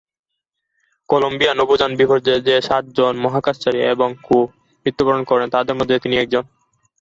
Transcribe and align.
Colombia 1.09 1.53
নভোযান 1.55 1.91
বিপর্যয়ে 1.95 2.45
যে 2.47 2.55
সাতজন 2.61 3.13
মহাকাশচারী 3.23 3.79
এবং 3.93 4.09
ক্রু 4.21 4.39
মৃত্যুবরণ 4.85 5.21
করেন 5.23 5.47
তাদের 5.49 5.77
মধ্যে 5.79 5.95
তিনি 6.03 6.15
একজন। 6.17 6.43